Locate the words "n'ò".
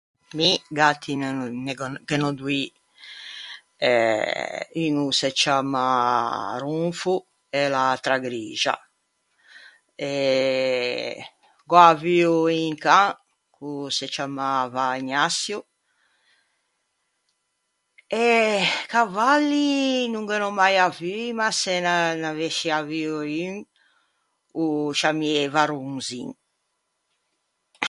1.37-1.45, 2.19-2.31, 20.39-20.49